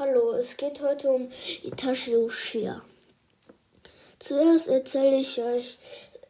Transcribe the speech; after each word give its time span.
Hallo, 0.00 0.32
es 0.32 0.56
geht 0.56 0.80
heute 0.80 1.10
um 1.10 1.30
Itachi 1.62 2.16
Uchiha. 2.16 2.80
Zuerst 4.18 4.68
erzähle 4.68 5.18
ich 5.18 5.38
euch 5.42 5.76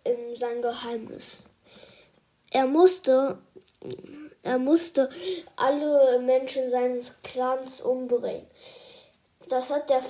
ähm, 0.04 0.34
sein 0.34 0.60
Geheimnis. 0.60 1.36
Er 2.50 2.66
musste, 2.66 3.38
er 4.42 4.58
musste 4.58 5.08
alle 5.54 6.18
Menschen 6.18 6.68
seines 6.68 7.22
Clans 7.22 7.80
umbringen. 7.80 8.44
Das 9.48 9.70
hat 9.70 9.88
er 9.88 10.02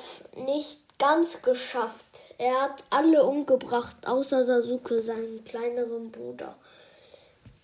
nicht 0.42 0.98
ganz 0.98 1.42
geschafft. 1.42 2.08
Er 2.38 2.62
hat 2.62 2.82
alle 2.88 3.24
umgebracht, 3.24 3.96
außer 4.06 4.46
Sasuke, 4.46 5.02
seinen 5.02 5.44
kleineren 5.44 6.10
Bruder. 6.10 6.56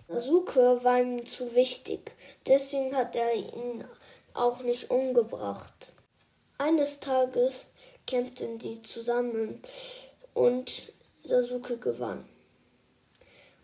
Sasuke 0.09 0.85
war 0.85 1.01
ihm 1.01 1.27
zu 1.27 1.55
wichtig, 1.55 2.13
deswegen 2.47 2.95
hat 2.95 3.17
er 3.17 3.35
ihn 3.35 3.85
auch 4.35 4.61
nicht 4.61 4.91
umgebracht. 4.91 5.93
Eines 6.59 7.01
Tages 7.01 7.67
kämpften 8.07 8.61
sie 8.61 8.83
zusammen 8.83 9.63
und 10.33 10.93
Sasuke 11.25 11.77
gewann. 11.79 12.25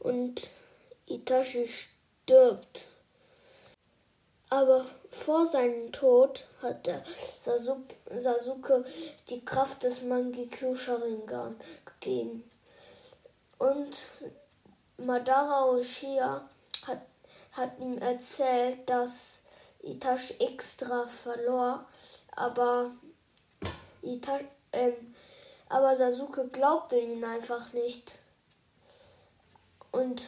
Und 0.01 0.51
Itachi 1.07 1.69
stirbt. 1.69 2.89
Aber 4.51 4.85
vor 5.11 5.47
seinem 5.47 5.93
Tod 5.93 6.47
hat 6.61 6.91
Sasuke, 7.39 7.95
Sasuke 8.11 8.85
die 9.31 9.45
Kraft 9.45 9.85
des 9.85 10.03
Mangekyo 10.03 10.75
Sharingan 10.75 11.59
gegeben. 11.87 12.51
Und 13.59 13.97
Madara 14.99 15.71
Uchiha 15.71 16.49
hat, 16.87 17.03
hat 17.53 17.79
ihm 17.79 17.99
erzählt, 17.99 18.89
dass 18.89 19.43
Itachi 19.83 20.35
extra 20.39 21.07
verlor, 21.07 21.87
aber, 22.37 22.93
Itachi, 24.03 24.47
ähm, 24.73 25.15
aber 25.69 25.97
Sasuke 25.97 26.49
glaubte 26.49 26.99
ihn 26.99 27.25
einfach 27.25 27.73
nicht. 27.73 28.19
Und 29.91 30.23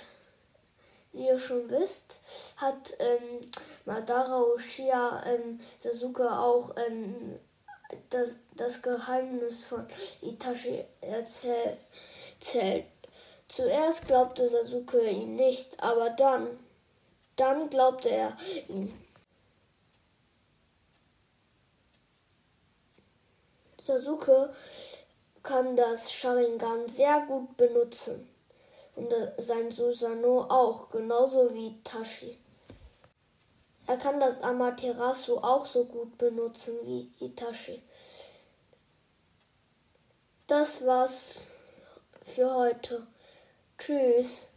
wie 1.12 1.26
ihr 1.26 1.38
schon 1.38 1.70
wisst, 1.70 2.20
hat 2.56 2.94
ähm, 2.98 3.40
Madara 3.84 4.42
Uchiha 4.42 5.24
ähm, 5.26 5.60
Sasuke 5.78 6.30
auch 6.30 6.74
ähm, 6.88 7.38
das, 8.10 8.34
das 8.56 8.82
Geheimnis 8.82 9.66
von 9.66 9.86
Itachi 10.20 10.84
erzählt. 11.00 11.78
Zuerst 13.48 14.06
glaubte 14.06 14.48
Sasuke 14.48 15.08
ihn 15.08 15.36
nicht, 15.36 15.82
aber 15.82 16.10
dann, 16.10 16.58
dann 17.36 17.70
glaubte 17.70 18.10
er 18.10 18.36
ihn. 18.68 18.92
Sasuke 23.80 24.54
kann 25.42 25.76
das 25.76 26.10
Sharingan 26.10 26.88
sehr 26.88 27.26
gut 27.26 27.56
benutzen 27.56 28.28
und 28.96 29.12
sein 29.36 29.70
Susanoo 29.70 30.40
auch, 30.42 30.88
genauso 30.88 31.52
wie 31.54 31.82
Tashi. 31.84 32.38
Er 33.86 33.98
kann 33.98 34.18
das 34.18 34.40
Amaterasu 34.40 35.38
auch 35.38 35.66
so 35.66 35.84
gut 35.84 36.16
benutzen 36.16 36.74
wie 36.84 37.12
Itachi. 37.20 37.82
Das 40.46 40.86
war's 40.86 41.34
für 42.24 42.54
heute. 42.54 43.06
Tschüss. 43.84 44.53